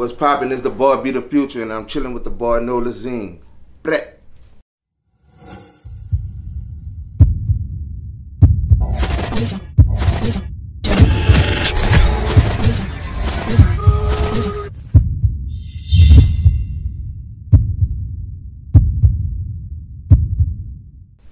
[0.00, 3.40] What's poppin' is the boy Be the Future, and I'm chilling with the boy Nolazine.
[3.82, 4.16] Black.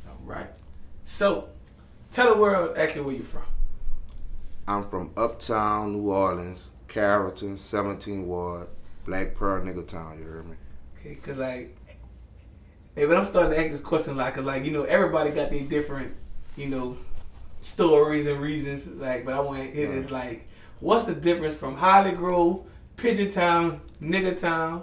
[0.07, 0.51] All right.
[1.05, 1.49] So,
[2.13, 3.45] tell the world actually where you from.
[4.67, 8.69] I'm from Uptown, New Orleans, Carrollton, 17 Ward,
[9.05, 10.19] Black Pearl, nigga town.
[10.19, 10.57] You heard me?
[10.99, 11.77] Okay, cause like,
[12.95, 15.51] hey, but I'm starting to ask this question like, cause like you know everybody got
[15.51, 16.15] their different,
[16.57, 16.97] you know,
[17.61, 18.87] stories and reasons.
[18.89, 20.49] Like, but I want to hit this like,
[20.81, 22.65] what's the difference from Holly Grove,
[22.97, 24.83] Pigeon Town, Nigga Town,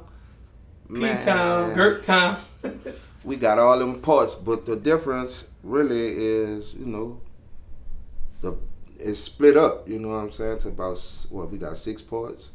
[0.93, 1.73] P Town.
[1.73, 2.37] Gert Town?
[3.23, 7.19] we got all them parts, but the difference really is, you know,
[8.41, 8.55] the
[9.05, 9.87] it's split up.
[9.87, 10.59] You know what I'm saying?
[10.59, 10.97] To about
[11.29, 12.51] what we got six parts: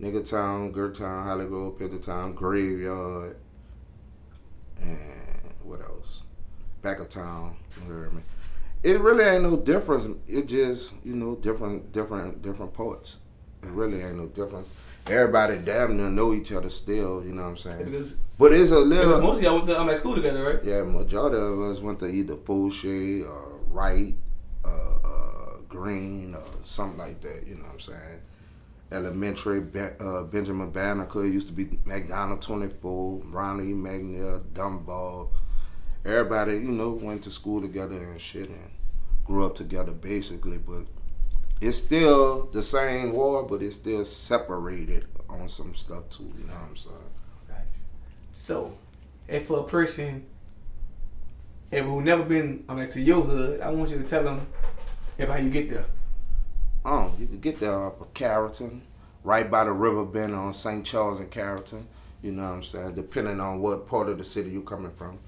[0.00, 3.36] Nigga Town, Gert Town, Holly Grove, Panther Town, Graveyard,
[4.80, 6.22] and what else?
[6.82, 7.56] Back of Town.
[7.80, 8.22] You heard me?
[8.82, 10.06] It really ain't no difference.
[10.28, 13.18] It just you know different, different, different parts.
[13.62, 14.68] It really ain't no difference.
[15.06, 17.24] Everybody damn near know each other still.
[17.24, 17.84] You know what I'm saying?
[17.86, 19.22] because But it's a little.
[19.22, 20.64] most of y'all went to um, at school together, right?
[20.64, 24.14] Yeah, majority of us went to either Fauché or Wright,
[24.64, 24.94] uh,
[25.74, 27.44] Green, or something like that.
[27.46, 28.20] You know what I'm saying?
[28.92, 29.60] Elementary,
[29.98, 35.26] uh, Benjamin Banneker used to be McDonogh 24, Ronnie McNeil, Dunbar.
[36.04, 38.70] Everybody, you know, went to school together and shit and
[39.24, 40.58] grew up together basically.
[40.58, 40.84] But
[41.60, 46.32] it's still the same war, but it's still separated on some stuff too.
[46.38, 46.96] You know what I'm saying?
[47.48, 47.78] Right.
[48.30, 48.74] So,
[49.26, 50.26] if a person
[51.70, 54.46] who never been I'm like to your hood, I want you to tell them
[55.18, 55.86] if how you get there.
[56.84, 58.82] Um, you could get there off of Carrollton,
[59.22, 60.84] right by the river bend on St.
[60.84, 61.86] Charles and Carrollton.
[62.22, 62.94] You know what I'm saying?
[62.94, 65.18] Depending on what part of the city you're coming from.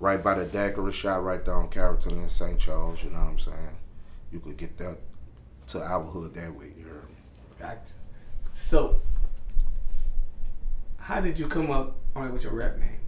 [0.00, 2.58] Right by the daiquiri shop right there on Carrollton and St.
[2.58, 3.76] Charles, you know what I'm saying?
[4.32, 4.98] You could get that
[5.68, 7.16] to our hood that way, you heard me?
[8.52, 9.00] So,
[10.98, 12.98] how did you come up on with your rap name?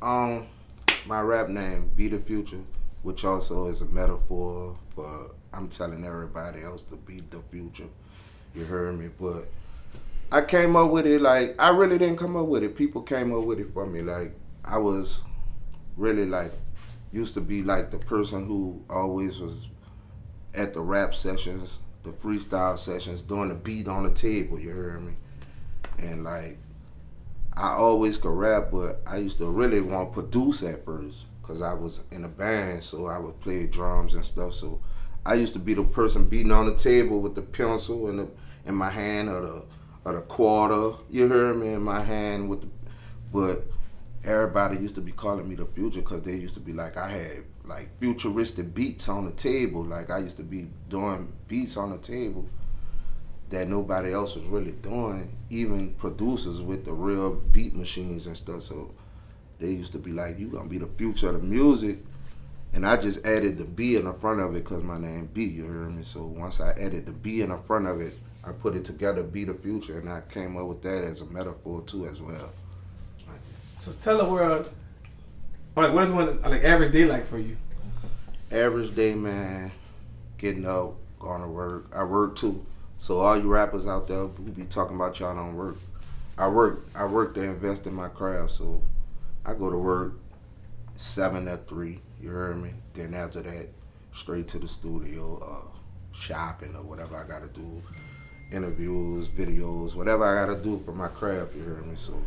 [0.00, 0.46] Um,
[1.06, 2.60] my rap name, Be the Future,
[3.02, 7.88] which also is a metaphor for I'm telling everybody else to be the future.
[8.54, 9.10] You heard me?
[9.20, 9.48] But
[10.30, 12.76] I came up with it like I really didn't come up with it.
[12.76, 14.00] People came up with it for me.
[14.00, 15.22] Like I was
[15.96, 16.52] really like
[17.12, 19.66] used to be like the person who always was
[20.54, 25.02] at the rap sessions, the freestyle sessions, doing the beat on the table, you heard
[25.02, 25.12] me?
[25.98, 26.56] And like
[27.54, 31.60] I always could rap, but I used to really want to produce at first because
[31.60, 34.54] I was in a band, so I would play drums and stuff.
[34.54, 34.80] So
[35.26, 38.28] I used to be the person beating on the table with the pencil in the
[38.64, 39.64] in my hand or the
[40.04, 40.96] or the quarter.
[41.10, 42.68] You heard me in my hand with the,
[43.32, 43.66] but
[44.24, 47.08] everybody used to be calling me the future because they used to be like I
[47.08, 49.82] had like futuristic beats on the table.
[49.82, 52.48] Like I used to be doing beats on the table
[53.50, 58.62] that nobody else was really doing, even producers with the real beat machines and stuff.
[58.62, 58.94] So
[59.58, 61.98] they used to be like, "You gonna be the future of the music,"
[62.72, 65.44] and I just added the B in the front of it because my name B.
[65.44, 66.04] You hear me?
[66.04, 68.14] So once I added the B in the front of it,
[68.44, 71.26] I put it together, "Be the future," and I came up with that as a
[71.26, 72.50] metaphor too, as well.
[73.78, 74.70] So tell the world,
[75.74, 77.56] like, what is one like average day like for you?
[78.52, 79.72] Average day, man,
[80.38, 81.90] getting up, going to work.
[81.92, 82.64] I work too.
[83.00, 85.78] So all you rappers out there who be talking about y'all don't work,
[86.38, 86.84] I work.
[86.94, 88.52] I work to invest in my craft.
[88.52, 88.80] So
[89.44, 90.14] I go to work
[90.96, 92.00] seven to three.
[92.20, 92.70] You heard me.
[92.94, 93.68] Then after that,
[94.12, 95.68] straight to the studio, uh,
[96.14, 97.82] shopping or whatever I gotta do,
[98.52, 101.54] interviews, videos, whatever I gotta do for my craft.
[101.56, 101.96] You heard me.
[101.96, 102.20] So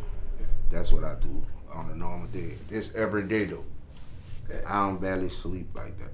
[0.70, 1.42] that's what I do
[1.74, 2.54] on a normal day.
[2.68, 3.64] This every day though.
[4.68, 6.10] I don't barely sleep like that.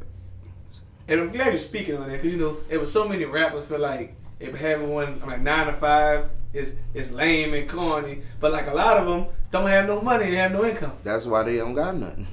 [1.09, 3.69] And I'm glad you're speaking on that because you know it was so many rappers
[3.69, 8.23] feel like if having one I'm like nine to five is is lame and corny,
[8.41, 10.93] but like a lot of them don't have no money and have no income.
[11.03, 12.27] That's why they don't got nothing.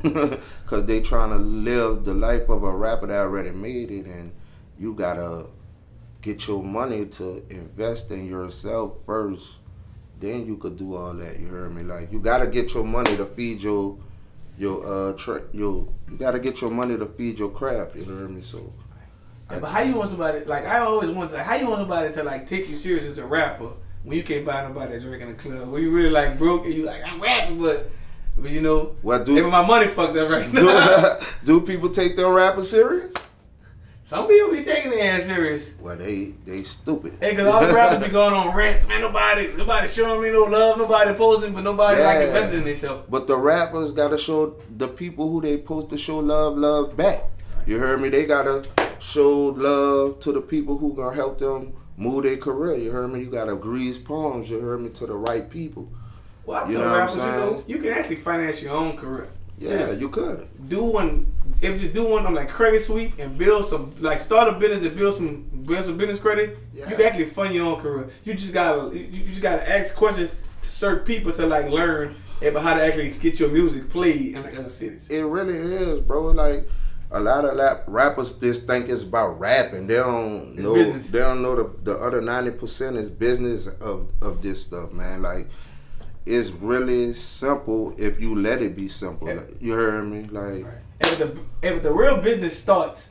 [0.66, 4.32] Cause they trying to live the life of a rapper that already made it, and
[4.78, 5.48] you gotta
[6.22, 9.56] get your money to invest in yourself first.
[10.20, 11.40] Then you could do all that.
[11.40, 11.84] You heard me?
[11.84, 13.98] Like you gotta get your money to feed your
[14.58, 17.96] your uh tra- your you gotta get your money to feed your craft.
[17.96, 18.42] You heard me?
[18.42, 18.74] So
[19.50, 22.14] Yeah, but how you want somebody like I always want to, how you want somebody
[22.14, 23.70] to like take you serious as a rapper
[24.04, 25.70] when you can't buy nobody a drink in the club?
[25.70, 27.92] When you really like broke and you like I'm rapping, but
[28.38, 31.18] but you know what do my money fucked up right now.
[31.20, 31.26] do,
[31.60, 33.14] do people take their rappers serious?
[34.02, 35.76] Some people be taking their ass serious.
[35.80, 37.14] Well, they they stupid.
[37.20, 39.02] Hey, cause all the rappers be going on rants, man.
[39.02, 40.80] Nobody, nobody showing me no love.
[40.80, 42.26] Nobody posting, but nobody like Yeah.
[42.28, 43.06] investing in themselves.
[43.08, 47.22] But the rappers gotta show the people who they post to show love, love back.
[47.68, 48.10] You heard me?
[48.10, 48.66] They gotta
[49.00, 52.76] show love to the people who gonna help them move their career.
[52.78, 53.20] You heard me?
[53.20, 54.50] You gotta grease palms.
[54.50, 55.88] You heard me to the right people.
[56.46, 59.28] Well, I You tell rappers, you know, you can actually finance your own career.
[59.60, 60.48] Yeah, Just you could.
[60.70, 61.28] do one.
[61.62, 64.58] If you just do one on like credit sweep and build some, like start a
[64.58, 66.58] business and build some, build some business credit.
[66.74, 66.90] Yeah.
[66.90, 68.10] You can actually fund your own career.
[68.24, 72.16] You just gotta, you you just gotta ask questions to certain people to like learn
[72.42, 75.10] about how to actually get your music played in like other cities.
[75.10, 76.22] It really is, bro.
[76.32, 76.70] Like
[77.12, 79.88] a lot of lap rappers just think it's about rapping.
[79.88, 80.74] They don't It's know.
[80.76, 81.10] business.
[81.10, 85.22] They don't know the the other ninety percent is business of of this stuff, man.
[85.22, 85.48] Like
[86.26, 89.28] it's really simple if you let it be simple.
[89.28, 89.36] Yeah.
[89.36, 90.22] Like, you heard me?
[90.30, 90.66] Like
[91.02, 93.10] And the and the real business starts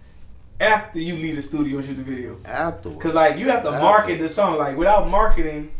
[0.60, 2.36] after you leave the studio and shoot the video.
[2.44, 3.02] afterwards.
[3.02, 4.58] Cause like you have to market the song.
[4.58, 5.72] Like without marketing,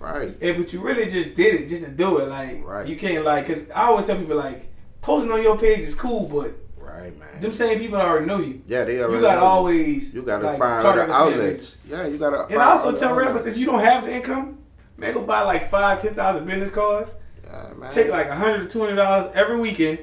[0.00, 0.34] right.
[0.40, 2.28] if but you really just did it just to do it.
[2.28, 2.86] Like Right.
[2.86, 3.46] you can't like.
[3.46, 4.68] Cause I always tell people like
[5.02, 6.54] posting on your page is cool, but
[6.96, 7.40] Right, man.
[7.40, 8.62] them same people already know you.
[8.66, 11.34] yeah, they already You gotta always You gotta like, find other the fan base.
[11.34, 11.78] outlets.
[11.88, 12.46] Yeah, you gotta.
[12.52, 14.58] And I also tell rappers if you don't have the income,
[14.96, 17.14] man, go buy like five, ten thousand business cards.
[17.44, 17.92] Yeah, man.
[17.92, 19.98] Take like a hundred to two hundred dollars every weekend.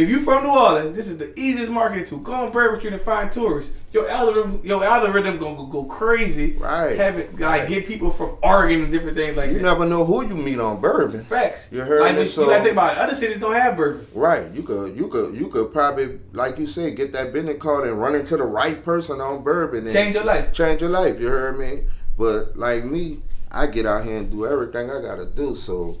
[0.00, 2.94] If you from New Orleans, this is the easiest market to Go on Bourbon Street
[2.94, 3.74] and find tourists.
[3.92, 6.56] Your algorithm, your algorithm gonna go, crazy.
[6.58, 6.96] Right.
[6.96, 7.68] Have it like Right.
[7.68, 9.62] get people from Oregon and different things like You that.
[9.62, 11.22] never know who you meet on Bourbon.
[11.22, 11.68] Facts.
[11.70, 12.98] You heard like, me, You so- gotta think about it.
[13.02, 14.06] Other cities don't have bourbon.
[14.14, 14.44] Right.
[14.54, 18.00] You could you could you could probably like you said, get that business card and
[18.00, 20.52] run into the right person on bourbon and Change your life.
[20.54, 21.80] change your life, you heard me?
[22.16, 23.18] But like me,
[23.52, 25.54] I get out here and do everything I gotta do.
[25.54, 25.98] So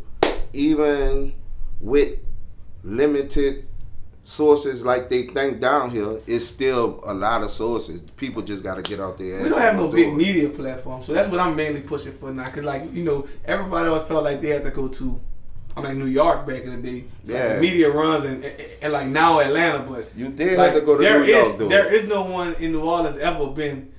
[0.54, 1.34] even
[1.82, 2.14] with
[2.82, 3.66] limited
[4.22, 8.00] sources like they think down here, it's still a lot of sources.
[8.16, 9.42] People just gotta get out there.
[9.42, 12.48] We don't have no big media platform, so that's what I'm mainly pushing for now.
[12.48, 15.20] Cause like you know, everybody always felt like they had to go to,
[15.76, 17.04] I'm like New York back in the day.
[17.24, 17.54] Like, Yeah.
[17.54, 20.86] the media runs and, and, and like now Atlanta, but You did like, have to
[20.86, 21.68] go to New York, is- though.
[21.68, 23.92] There is no one in New Orleans ever been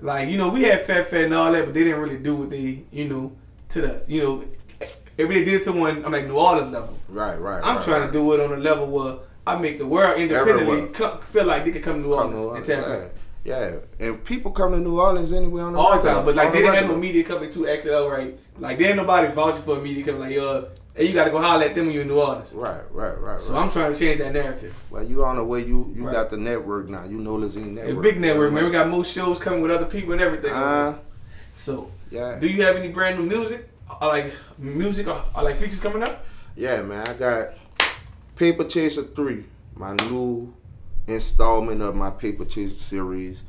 [0.00, 2.36] like you know we had Fat Fat and all that, but they didn't really do
[2.36, 3.32] what they you know
[3.70, 4.44] to the you know
[4.78, 6.96] if they did it to one I'm like New Orleans level.
[7.08, 7.60] Right, right.
[7.64, 8.06] I'm right, trying right.
[8.06, 9.16] to do it on a level where
[9.48, 10.88] I make the world independently Everywhere.
[10.92, 12.90] co- feel like they can come to New Come Orleans and in.
[12.90, 13.08] yeah.
[13.44, 16.24] Yeah, and people come to New Orleans anyway on the all the time.
[16.26, 18.38] But like they the didn't have no media company to act out right.
[18.58, 20.24] Like there ain't nobody vouching for a media company.
[20.26, 22.52] Like yo, hey, you got to go holler at them when you're in New Orleans.
[22.52, 23.40] Right, right, right.
[23.40, 23.62] So right.
[23.62, 24.74] I'm trying to change that narrative.
[24.90, 25.60] Well, you on the way.
[25.64, 26.12] You you Right.
[26.12, 27.04] got the network now.
[27.04, 28.02] You know Lizine A network.
[28.02, 28.64] big network, man.
[28.64, 30.52] We got more shows coming with other people and everything.
[30.52, 30.98] Uh,
[31.54, 33.66] so, yeah, do you have any brand new music?
[34.02, 36.26] Or like music or, or like features coming up?
[36.54, 37.06] yeah, man.
[37.06, 37.48] I got
[38.38, 40.54] Paper Chaser Three, my new
[41.08, 43.42] installment of my Paper Chaser series,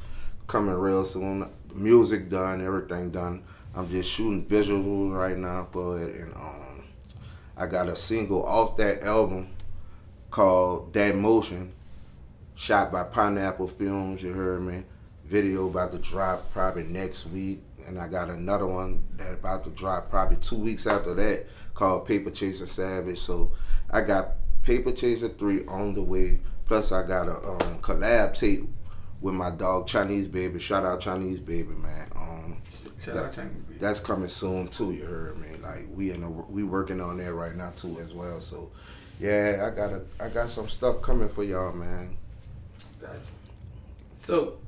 [0.47, 1.47] coming real soon.
[1.75, 3.43] Music done, everything done.
[3.75, 6.85] I'm just shooting visuals right now for it, and um,
[7.55, 9.49] I got a single off that album
[10.31, 11.71] called That Motion,
[12.55, 14.23] shot by Pineapple Films.
[14.23, 14.85] You heard me.
[15.23, 19.69] Video about to drop probably next week, and I got another one that about to
[19.69, 21.45] drop probably two weeks after that
[21.75, 23.19] called Paper Chaser Savage.
[23.19, 23.51] So
[23.91, 24.38] I got
[24.69, 26.39] Paper Chaser three on the way.
[26.67, 28.65] Plus I got a um, collab tape
[29.19, 30.59] with my dog Chinese Baby.
[30.59, 32.07] Shout out Chinese Baby, man.
[32.15, 32.61] Um,
[32.99, 33.79] Shout that- out Chinese Baby.
[33.79, 34.91] that's coming soon too.
[34.91, 35.47] You heard me?
[35.63, 38.41] Like we in the, we working on that right now too as well.
[38.41, 38.69] So
[39.19, 42.15] yeah, I got a I got some stuff coming for y'all, man.
[43.01, 43.17] Gotcha.
[44.13, 44.59] So,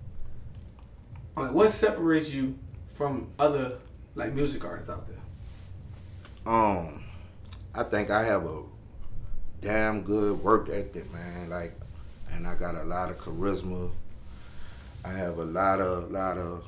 [1.38, 3.77] like, what separates you from other
[4.15, 6.51] like music artists out there?
[6.51, 7.03] Um,
[7.75, 8.63] I think I have a
[9.62, 11.50] damn good work ethic, man.
[11.50, 11.74] Like,
[12.34, 13.91] and I got a lot of charisma.
[15.06, 16.65] I have a lot of lot of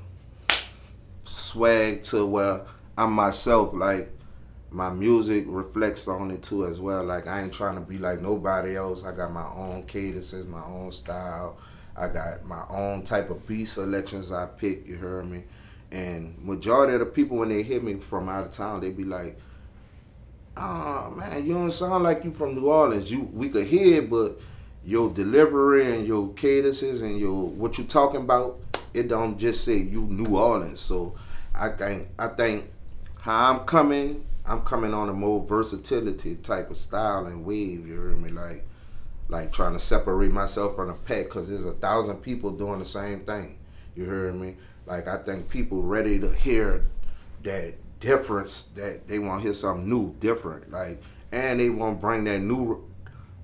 [1.25, 2.61] swag to where
[2.97, 3.73] I'm myself.
[3.73, 4.11] Like,
[4.69, 7.03] my music reflects on it too as well.
[7.03, 9.03] Like, I ain't trying to be like nobody else.
[9.03, 11.57] I got my own cadences, my own style.
[11.95, 14.87] I got my own type of beat selections I pick.
[14.87, 15.43] You heard me.
[15.91, 19.03] And majority of the people when they hit me from out of town, they be
[19.03, 19.39] like,
[20.57, 23.11] oh man, you don't sound like you from New Orleans.
[23.11, 24.39] You we could hear but
[24.85, 28.59] your delivery and your cadences and your what you talking about,
[28.93, 30.79] it don't just say you New Orleans.
[30.79, 31.15] So
[31.55, 32.65] I think I think
[33.19, 37.87] how I'm coming, I'm coming on a more versatility type of style and wave.
[37.87, 38.65] You heard me, like
[39.29, 42.85] like trying to separate myself from the pack because there's a thousand people doing the
[42.85, 43.57] same thing.
[43.95, 44.55] You hear me?
[44.85, 46.85] Like I think people ready to hear
[47.43, 50.69] that difference that they want to hear something new, different.
[50.71, 52.83] Like and they want to bring that new.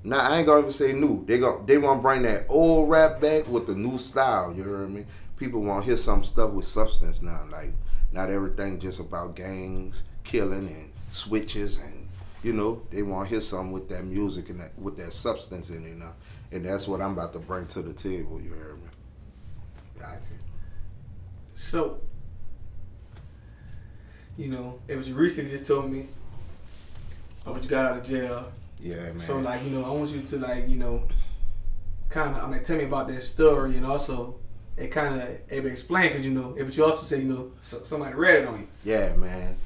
[0.04, 1.26] Now I ain't gonna even say new.
[1.26, 1.64] They go.
[1.66, 4.54] They want to bring that old rap back with the new style.
[4.54, 5.06] You heard me?
[5.40, 7.46] people want to hear some stuff with substance now.
[7.50, 7.72] Like
[8.12, 12.08] not everything just about gangs, killing, and switches, and
[12.44, 15.70] you know they want to hear something with that music and that with that substance
[15.70, 16.14] in it now.
[16.52, 18.42] And that's what I'm about to bring to the table.
[18.42, 18.88] You heard me?
[20.00, 20.34] Gotcha.
[21.56, 22.02] So,
[24.40, 26.08] you know, it was recently just told me,
[27.46, 28.50] oh, but you got out of jail.
[28.80, 29.20] Yeah, man.
[29.20, 31.04] So, like, you know, I want you to, like, you know,
[32.08, 34.38] kind of, I'm like, tell me about that story and also
[34.78, 37.52] it kind of able to explain because, you know, but you also say, you know,
[37.62, 38.68] somebody read it on you.
[38.86, 39.58] Yeah, man.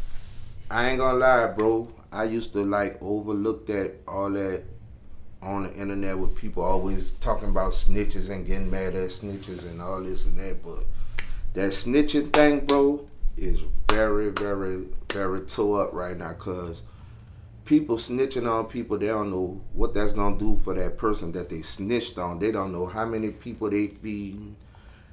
[0.72, 1.88] I ain't gonna lie, bro.
[2.12, 4.64] I used to like overlook that all that
[5.44, 9.80] on the internet with people always talking about snitches and getting mad at snitches and
[9.80, 10.84] all this and that, but
[11.54, 16.82] that snitching thing, bro, is very, very, very toe up right now because
[17.66, 21.50] people snitching on people, they don't know what that's gonna do for that person that
[21.50, 22.40] they snitched on.
[22.40, 24.56] They don't know how many people they feeding,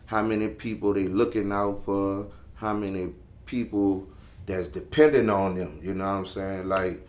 [0.06, 3.12] how many people they looking out for, how many
[3.46, 4.06] people
[4.46, 5.80] that's depending on them.
[5.82, 6.68] You know what I'm saying?
[6.68, 7.06] Like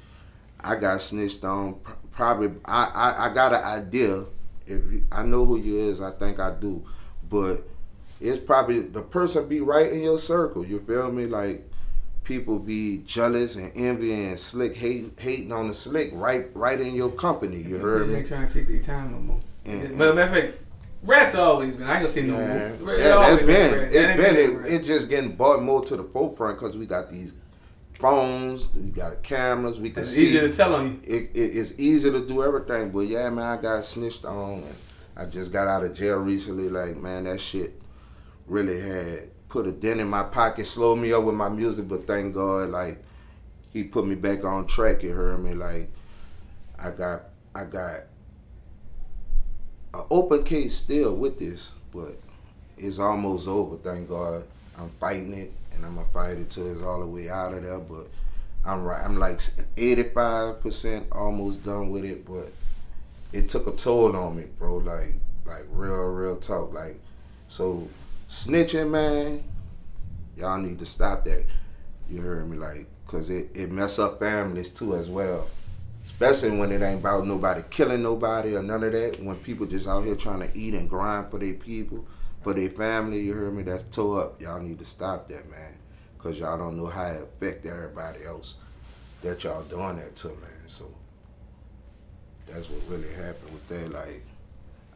[0.59, 1.79] I got snitched on.
[2.11, 4.25] Probably I I, I got an idea.
[4.65, 6.85] If you, I know who you is, I think I do,
[7.29, 7.67] but
[8.21, 10.65] it's probably the person be right in your circle.
[10.65, 11.25] You feel me?
[11.25, 11.67] Like
[12.23, 16.93] people be jealous and envy and slick hate, hating on the slick right right in
[16.93, 17.57] your company.
[17.57, 18.15] You heard me?
[18.15, 19.39] Ain't trying to take their time no more.
[19.65, 20.57] And, but matter of fact,
[21.03, 21.87] rats always been.
[21.87, 22.95] I ain't gonna see no yeah, more.
[22.95, 23.73] Yeah, that's been.
[23.91, 24.65] It's been.
[24.65, 27.33] It, it just getting brought more to the forefront because we got these
[27.93, 30.27] phones, we got cameras, we can it's see.
[30.27, 30.99] easier to tell on you.
[31.03, 34.75] It, it, it's easy to do everything, but yeah, man, I got snitched on, and
[35.15, 36.67] I just got out of jail recently.
[36.69, 37.79] Like, man, that shit
[38.51, 42.05] really had put a dent in my pocket, slowed me up with my music, but
[42.05, 43.01] thank God, like,
[43.71, 45.01] he put me back on track.
[45.03, 45.53] You heard me?
[45.53, 45.89] Like,
[46.77, 47.21] I got,
[47.55, 48.01] I got
[49.93, 52.17] an open case still with this, but
[52.77, 53.77] it's almost over.
[53.77, 54.43] Thank God,
[54.77, 57.63] I'm fighting it and I'm gonna fight it till it's all the way out of
[57.63, 57.79] there.
[57.79, 58.07] But
[58.65, 59.03] I'm right.
[59.03, 59.39] I'm like
[59.77, 62.51] 85 percent almost done with it, but
[63.31, 64.77] it took a toll on me, bro.
[64.77, 65.13] Like,
[65.45, 66.73] like real, real talk.
[66.73, 66.99] Like,
[67.47, 67.87] so
[68.31, 69.43] snitching, man.
[70.37, 71.45] Y'all need to stop that.
[72.09, 75.49] You heard me, like, cause it it mess up families too as well.
[76.05, 79.21] Especially when it ain't about nobody killing nobody or none of that.
[79.21, 82.07] When people just out here trying to eat and grind for their people
[82.41, 83.63] for their family, you heard me?
[83.63, 84.41] That's toe up.
[84.41, 85.77] Y'all need to stop that, man.
[86.17, 88.55] Because y'all don't know how it affect everybody else
[89.23, 90.67] that y'all doing that to, man.
[90.67, 90.85] So
[92.47, 93.91] that's what really happened with that.
[93.91, 94.23] Like,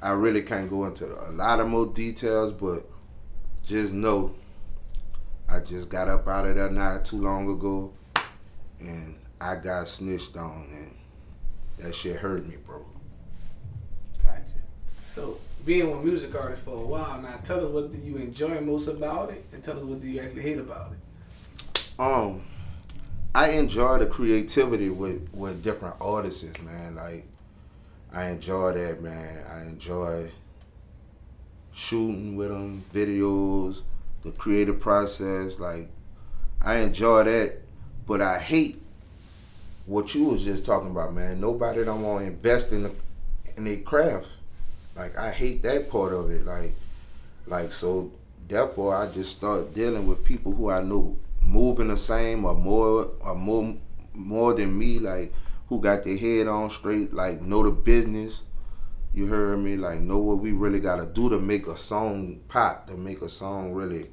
[0.01, 2.89] I really can't go into a lot of more details, but
[3.65, 4.35] just know
[5.49, 7.93] I just got up out of there not too long ago
[8.79, 10.95] and I got snitched on and
[11.77, 12.85] that shit hurt me, bro.
[14.23, 14.59] Gotcha.
[15.03, 18.61] So being a music artist for a while now, tell us what do you enjoy
[18.61, 21.89] most about it, and tell us what do you actually hate about it.
[21.99, 22.43] Um,
[23.33, 26.95] I enjoy the creativity with with different artists, man.
[26.95, 27.25] Like,
[28.13, 29.43] I enjoy that, man.
[29.51, 30.31] I enjoy
[31.75, 33.81] shooting with them, videos,
[34.23, 35.59] the creative process.
[35.59, 35.89] Like,
[36.61, 37.57] I enjoy that,
[38.07, 38.81] but I hate
[39.85, 41.39] what you was just talking about, man.
[41.39, 42.91] Nobody don't want to invest in the
[43.57, 44.29] in their craft.
[44.95, 46.45] Like I hate that part of it.
[46.45, 46.73] Like,
[47.45, 48.11] like so.
[48.47, 53.09] Therefore, I just start dealing with people who I know moving the same or more
[53.19, 53.75] or more
[54.13, 54.99] more than me.
[54.99, 55.33] Like
[55.67, 57.13] who got their head on straight.
[57.13, 58.43] Like know the business.
[59.15, 59.77] You heard me?
[59.77, 63.29] Like know what we really gotta do to make a song pop, to make a
[63.29, 64.07] song really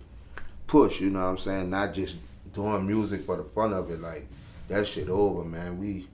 [0.68, 1.00] push.
[1.00, 1.70] You know what I'm saying?
[1.70, 2.16] Not just
[2.52, 4.00] doing music for the fun of it.
[4.00, 4.28] Like
[4.68, 5.76] that shit over, man.
[5.76, 6.06] We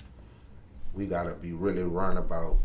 [0.95, 2.57] we gotta be really run about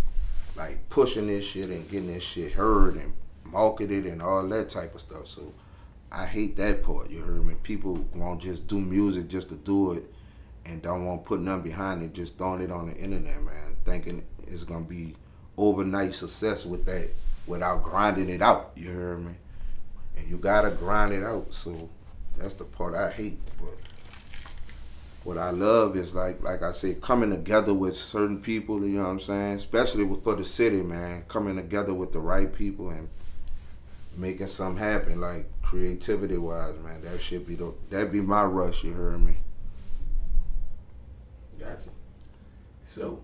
[0.56, 3.12] like pushing this shit and getting this shit heard and
[3.44, 5.28] marketed and all that type of stuff.
[5.28, 5.52] So
[6.10, 7.10] I hate that part.
[7.10, 7.56] You heard me?
[7.64, 10.06] People won't just do music just to do it
[10.66, 13.76] and don't want to put nothing behind it, just throwing it on the internet, man,
[13.84, 15.18] thinking it's gonna be
[15.58, 17.10] overnight success with that
[17.48, 18.72] without grinding it out.
[18.76, 19.34] You heard me?
[20.18, 21.54] And you gotta grind it out.
[21.54, 21.90] So
[22.38, 23.40] that's the part I hate.
[23.60, 23.76] But
[25.24, 29.04] what I love is like like I said, coming together with certain people, you know
[29.04, 29.56] what I'm saying?
[29.56, 31.24] Especially with, for the city, man.
[31.28, 33.10] Coming together with the right people and
[34.16, 37.02] making something happen, like creativity wise, man.
[37.02, 39.38] That should be the that be my rush, you heard me.
[41.60, 41.90] Gotcha.
[42.84, 43.24] So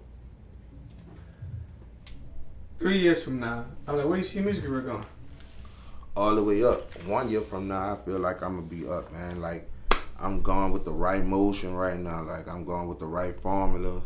[2.80, 5.06] three years from now, I'm like, where do you see music career going?
[6.16, 6.92] All the way up.
[7.04, 9.42] One year from now I feel like I'm gonna be up, man.
[9.42, 9.70] Like
[10.20, 12.24] I'm going with the right motion right now.
[12.24, 14.02] Like I'm going with the right formula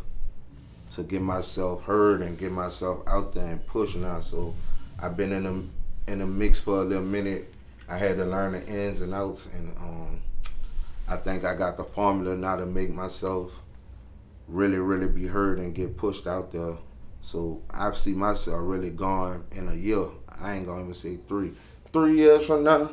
[0.91, 4.19] to get myself heard and get myself out there and push now.
[4.19, 4.53] So
[4.99, 7.53] I've been in the in the mix for a little minute.
[7.87, 10.21] I I had to learn the ins and outs, and um,
[11.07, 13.59] I think I got the formula now to make myself
[14.47, 16.77] really, really be heard and get pushed out there.
[17.23, 20.05] So I've see myself really going in a year.
[20.39, 21.53] I ain't gonna even say three.
[21.93, 22.91] Three years from now,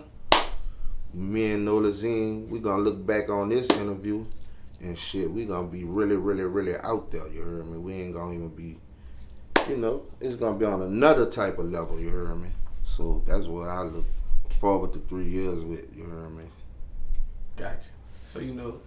[1.13, 4.25] me and Nolazine, we gonna look back on this interview
[4.81, 5.31] and shit.
[5.31, 7.27] We gonna be really, really, really out there.
[7.29, 7.79] You heard me?
[7.79, 8.79] We ain't gonna even be,
[9.69, 11.99] you know, it's gonna be on another type of level.
[11.99, 12.51] You heard me?
[12.85, 14.07] So that's what I look
[14.61, 15.87] forward to three years with.
[15.97, 16.45] You heard me?
[17.57, 17.91] Gotcha.
[18.25, 18.81] So you know,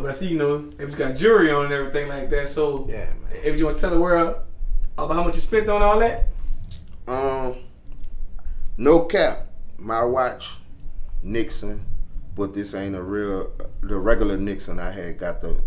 [0.00, 2.48] but I see you know it was got jewelry on and everything like that.
[2.48, 3.32] So Yeah, man.
[3.44, 4.36] if you want to tell the world
[4.98, 6.28] about how much you spent on all that,
[7.06, 7.56] Um,
[8.76, 9.46] no cap.
[9.78, 10.56] My watch,
[11.22, 11.84] Nixon,
[12.34, 13.52] but this ain't a real.
[13.82, 15.60] The regular Nixon I had got the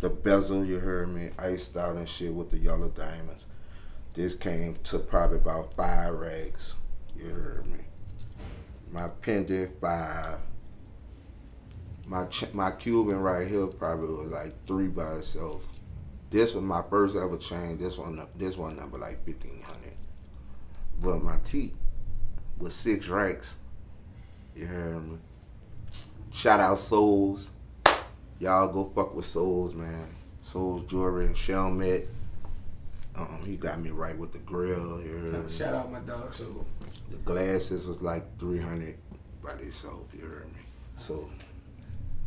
[0.00, 0.64] the bezel.
[0.64, 3.46] You heard me, iced out and shit with the yellow diamonds.
[4.12, 6.76] This came to probably about five rags.
[7.16, 7.80] You heard me.
[8.92, 10.38] My pendant five.
[12.06, 15.66] My ch- my Cuban right here probably was like three by itself.
[16.30, 17.78] This was my first ever chain.
[17.78, 19.94] This one this one number like fifteen hundred.
[21.00, 21.74] But my teeth
[22.58, 23.56] was six racks.
[24.54, 25.18] You heard me?
[26.32, 27.50] Shout out Souls.
[28.38, 30.08] Y'all go fuck with Souls, man.
[30.42, 32.06] Souls Jewelry and Shelmet.
[33.16, 35.00] Um, he got me right with the grill.
[35.00, 35.48] You heard me?
[35.48, 36.32] shout out my dog.
[36.34, 36.66] So
[37.10, 38.96] The glasses was like 300
[39.42, 40.12] by themselves.
[40.12, 40.60] You heard me?
[40.96, 41.30] So,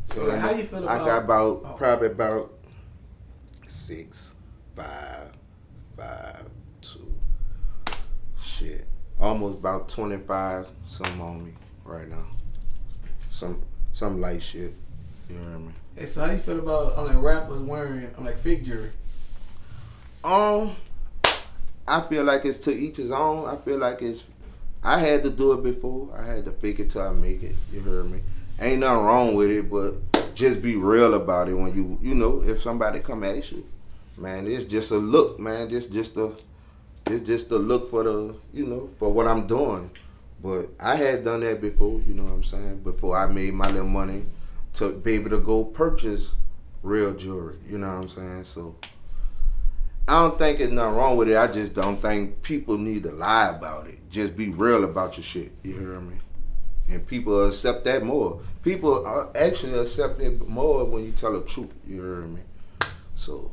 [0.07, 1.01] So, how you feel about?
[1.01, 1.75] I got about, oh.
[1.77, 2.53] probably about
[3.67, 4.33] six,
[4.75, 5.33] five,
[5.97, 6.45] five,
[6.81, 7.13] two.
[8.41, 8.85] Shit.
[9.19, 11.51] Almost about 25 some on me
[11.83, 12.25] right now.
[13.29, 13.61] Some
[13.91, 14.73] some light shit.
[15.29, 15.71] You heard me?
[15.95, 18.91] Hey, so how do you feel about like rappers wearing like fake jewelry?
[20.23, 20.75] Um,
[21.85, 23.47] I feel like it's to each his own.
[23.47, 24.23] I feel like it's.
[24.83, 26.15] I had to do it before.
[26.17, 27.55] I had to fake it till I make it.
[27.73, 28.21] You heard me?
[28.59, 32.41] Ain't nothing wrong with it, but just be real about it when you, you know,
[32.41, 33.65] if somebody come at you,
[34.17, 35.67] man, it's just a look, man.
[35.71, 36.35] It's just a,
[37.05, 39.91] it's just a look for the, you know, for what I'm doing.
[40.41, 41.99] But I had done that before.
[42.01, 42.79] You know what I'm saying?
[42.79, 44.25] Before I made my little money
[44.73, 46.33] to be able to go purchase
[46.83, 47.57] real jewelry.
[47.69, 48.43] You know what I'm saying?
[48.45, 48.75] So.
[50.09, 51.35] I don't think it's nothing wrong with it.
[51.35, 54.09] I just don't think people need to lie about it.
[54.09, 55.51] Just be real about your shit.
[55.63, 56.15] You hear me?
[56.89, 58.39] And people accept that more.
[58.63, 61.73] People uh, actually accept it more when you tell the truth.
[61.85, 62.41] You hear me?
[63.15, 63.51] So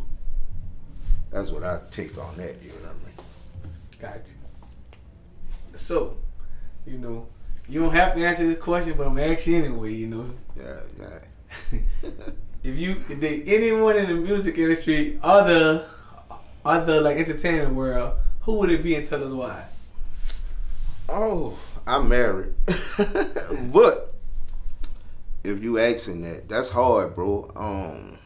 [1.30, 2.56] that's what I take on that.
[2.62, 3.12] You know what hear me?
[4.00, 4.34] Gotcha.
[5.74, 6.16] So,
[6.86, 7.26] you know,
[7.68, 9.92] you don't have to answer this question, but I'm gonna ask anyway.
[9.94, 11.80] You know, Yeah, yeah.
[12.62, 15.88] if you could date anyone in the music industry, other,
[16.64, 19.64] other like entertainment world, who would it be and tell us why?
[21.08, 22.54] Oh, I'm married.
[23.72, 24.14] but
[25.42, 27.50] if you asking that, that's hard, bro.
[27.54, 28.18] Um,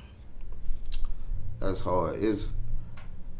[1.61, 2.23] that's hard.
[2.23, 2.53] It's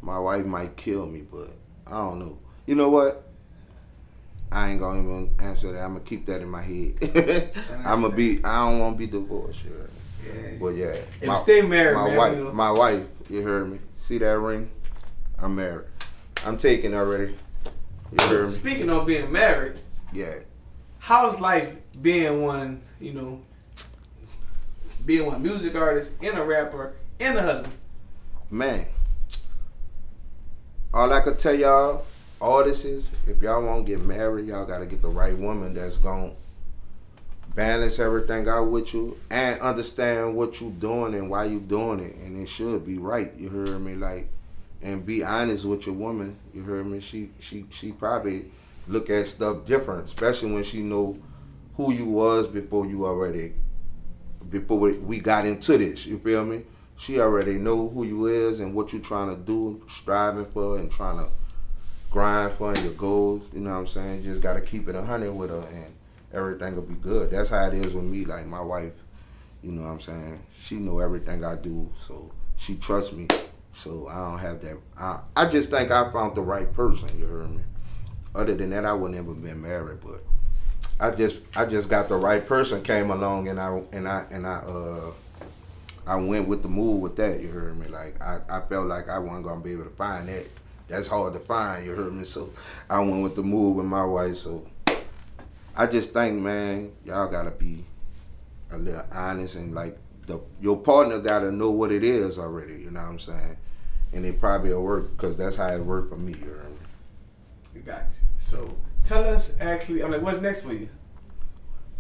[0.01, 1.51] my wife might kill me, but
[1.87, 2.39] I don't know.
[2.67, 3.25] You know what?
[4.51, 5.83] I ain't gonna even answer that.
[5.83, 6.95] I'm gonna keep that in my head.
[7.85, 8.43] I'm gonna be.
[8.45, 9.65] I don't want to be divorced.
[9.65, 9.71] Me?
[10.27, 10.33] Yeah.
[10.61, 10.87] But yeah,
[11.21, 12.53] If you stay married, my man, wife, you know.
[12.53, 13.07] my wife.
[13.31, 13.79] You heard me?
[14.01, 14.71] See that ring?
[15.39, 15.87] I'm married.
[16.47, 17.37] I'm taken already.
[18.11, 18.55] You heard me?
[18.57, 19.79] Speaking of being married,
[20.13, 20.35] Yeah.
[20.99, 23.41] how's life being one, you know,
[25.05, 27.75] being one music artist and a rapper and a husband?
[28.51, 28.87] man,
[30.93, 32.07] all I could tell y'all,
[32.41, 35.37] all this is, if y'all want to get married, y'all got to get the right
[35.37, 36.37] woman that's going to
[37.55, 42.15] balance everything out with you and understand what you're doing and why you're doing it.
[42.17, 43.33] And it should be right.
[43.37, 43.97] You heard me?
[43.97, 44.29] Like,
[44.81, 46.37] and be honest with your woman.
[46.55, 47.01] You heard me?
[47.01, 48.47] She, she, she probably
[48.89, 51.19] look at stuff different, especially when she know
[51.77, 53.53] who you was before you already
[54.51, 56.07] before we- got into this.
[56.07, 56.63] You feel me?
[56.97, 60.91] She already know who you is and what you trying to do, striving for, and
[60.91, 61.27] trying to
[62.11, 63.43] grind for your goals.
[63.53, 64.23] You know what I'm saying?
[64.23, 65.93] You just got to keep it a hundred with her, and
[66.33, 67.31] everything will be good.
[67.31, 68.25] That's how it is with me.
[68.25, 68.93] Like my wife,
[69.63, 70.41] you know what I'm saying?
[70.59, 73.29] She know everything I do, so she trusts me.
[73.75, 74.77] So I don't have that.
[74.99, 77.09] I I just think I found the right person.
[77.19, 77.63] You heard me?
[78.35, 80.23] Other than that, I wouldn't ever been married, but.
[81.01, 84.45] I just I just got the right person came along and I and I and
[84.47, 85.13] I uh
[86.09, 87.87] I went with the move with that, you heard me?
[87.87, 90.49] Like I, I felt like I wasn't gonna be able to find that.
[90.89, 92.25] That's hard to find, you heard me?
[92.25, 92.51] So
[92.89, 94.37] I went with the move with my wife.
[94.37, 94.67] So
[95.77, 97.85] I just think, man, y'all gotta be
[98.73, 102.91] a little honest and like the your partner gotta know what it is already, you
[102.91, 103.57] know what I'm saying?
[104.15, 106.78] And it probably will work because that's how it worked for me, you heard me?
[107.75, 108.27] You got you.
[108.37, 110.03] So tell us actually.
[110.03, 110.89] I'm like, what's next for you?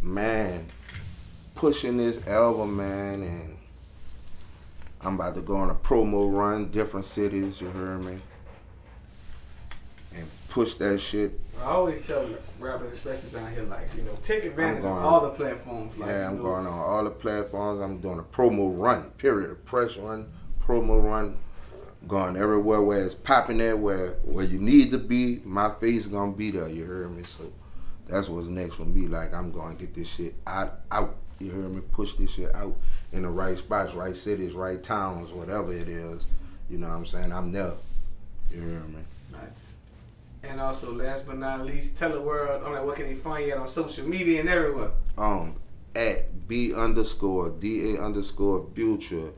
[0.01, 0.67] Man,
[1.55, 3.57] pushing this album, man, and
[5.03, 7.61] I'm about to go on a promo run, different cities.
[7.61, 8.19] You heard me,
[10.15, 11.39] and push that shit.
[11.61, 12.29] I always tell
[12.61, 15.97] rappers, especially down here, like you know, take advantage going- of all the platforms.
[15.99, 17.81] Like, yeah, I'm you know, going on all the platforms.
[17.81, 19.51] I'm doing a promo run, period.
[19.51, 20.31] A press run,
[20.65, 21.37] promo run.
[22.07, 25.41] Going everywhere where it's popping there, where where you need to be.
[25.45, 26.69] My face gonna be there.
[26.69, 27.25] You hear me?
[27.25, 27.53] So
[28.07, 29.09] that's what's next for me.
[29.09, 31.17] Like I'm gonna get this shit out, out.
[31.39, 31.81] You hear me?
[31.93, 32.77] Push this shit out
[33.13, 36.27] in the right spots, right cities, right towns, whatever it is.
[36.71, 37.33] You know what I'm saying?
[37.33, 37.73] I'm there.
[38.51, 39.03] You hear me?
[39.33, 39.43] Right.
[40.45, 42.63] And also, last but not least, tell the world.
[42.65, 44.91] I'm like, what can they find you at on social media and everywhere?
[45.19, 45.55] um
[45.95, 49.31] at b underscore da underscore future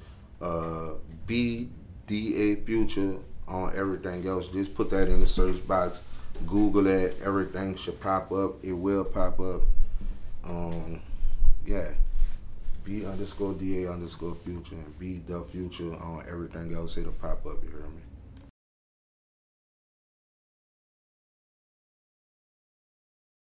[0.43, 0.91] uh
[1.27, 1.69] b
[2.11, 4.49] da future on everything else.
[4.49, 6.03] Just put that in the search box.
[6.47, 8.65] Google it everything should pop up.
[8.65, 9.63] It will pop up.
[10.45, 11.01] Um
[11.65, 11.91] yeah.
[12.85, 16.97] B underscore da underscore future and b the future on everything else.
[16.97, 18.10] It'll pop up you hear me